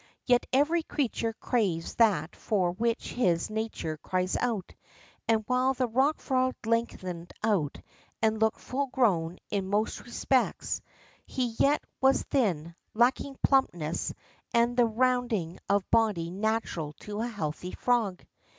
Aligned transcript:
Yet 0.25 0.47
every 0.51 0.81
creature 0.81 1.33
craves 1.33 1.93
that 1.97 2.35
for 2.35 2.71
which 2.71 3.09
his 3.09 3.51
nature 3.51 3.97
cries 3.97 4.35
out, 4.35 4.73
and, 5.27 5.43
while 5.45 5.75
the 5.75 5.87
Pock 5.87 6.17
Erog 6.17 6.55
length 6.65 7.03
ened 7.03 7.29
out 7.43 7.79
and 8.19 8.39
looked 8.41 8.59
full 8.59 8.87
grown 8.87 9.37
in 9.51 9.69
most 9.69 9.99
respects, 10.01 10.81
he 11.27 11.55
yet 11.59 11.83
was 12.01 12.23
thin, 12.23 12.73
lacking 12.95 13.37
plumpness, 13.43 14.11
and 14.55 14.75
the 14.75 14.87
round 14.87 15.33
ing 15.33 15.59
of 15.69 15.87
body 15.91 16.31
natural 16.31 16.93
to 17.01 17.19
a 17.21 17.27
healthy 17.27 17.73
frog. 17.73 18.25